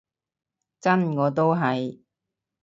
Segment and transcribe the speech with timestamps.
[0.79, 1.99] 真，我都係